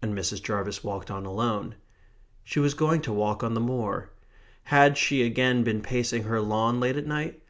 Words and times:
And 0.00 0.16
Mrs. 0.16 0.42
Jarvis 0.42 0.82
walked 0.82 1.10
on 1.10 1.26
alone. 1.26 1.74
She 2.44 2.58
was 2.60 2.72
going 2.72 3.02
to 3.02 3.12
walk 3.12 3.42
on 3.42 3.52
the 3.52 3.60
moor. 3.60 4.08
Had 4.62 4.96
she 4.96 5.22
again 5.22 5.64
been 5.64 5.82
pacing 5.82 6.22
her 6.22 6.40
lawn 6.40 6.80
late 6.80 6.96
at 6.96 7.06
night? 7.06 7.42